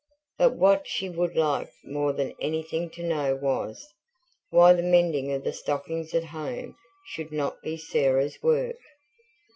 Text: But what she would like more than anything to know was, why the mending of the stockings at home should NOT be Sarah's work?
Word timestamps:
But 0.39 0.53
what 0.55 0.87
she 0.87 1.09
would 1.09 1.35
like 1.35 1.69
more 1.83 2.11
than 2.11 2.33
anything 2.41 2.89
to 2.89 3.03
know 3.03 3.35
was, 3.35 3.87
why 4.49 4.73
the 4.73 4.81
mending 4.81 5.31
of 5.31 5.43
the 5.43 5.53
stockings 5.53 6.15
at 6.15 6.23
home 6.25 6.75
should 7.09 7.31
NOT 7.31 7.61
be 7.61 7.77
Sarah's 7.77 8.41
work? 8.41 8.77